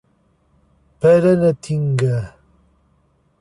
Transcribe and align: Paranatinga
Paranatinga 0.99 2.15